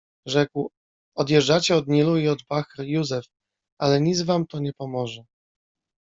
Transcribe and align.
Rzekł:— 0.27 0.71
Odjeżdżacie 1.17 1.75
od 1.75 1.87
Nilu 1.87 2.17
i 2.17 2.27
od 2.27 2.43
Bahr-Jussef, 2.49 3.25
ale 3.79 4.01
nic 4.01 4.21
wam 4.21 4.47
to 4.47 4.59
nie 4.59 4.73
pomoże. 4.73 5.23